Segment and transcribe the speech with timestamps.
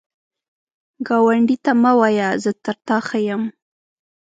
[1.07, 3.41] ګاونډي ته مه وایه “زه تر تا ښه یم”